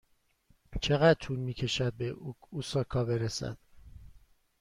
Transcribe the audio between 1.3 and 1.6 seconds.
می